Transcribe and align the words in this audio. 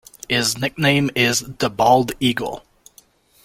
His 0.27 0.57
nickname 0.57 1.11
is 1.13 1.41
"The 1.41 1.69
Bald 1.69 2.13
Eagle". 2.19 2.63